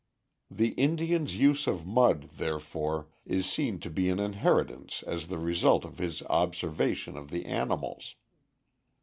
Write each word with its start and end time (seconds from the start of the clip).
The 0.49 0.69
Indian's 0.69 1.37
use 1.37 1.67
of 1.67 1.85
mud, 1.85 2.31
therefore, 2.37 3.09
is 3.23 3.45
seen 3.45 3.77
to 3.81 3.89
be 3.91 4.09
an 4.09 4.17
inheritance 4.19 5.03
as 5.05 5.27
the 5.27 5.37
result 5.37 5.85
of 5.85 5.99
his 5.99 6.23
observation 6.23 7.15
of 7.15 7.29
the 7.29 7.45
animals. 7.45 8.15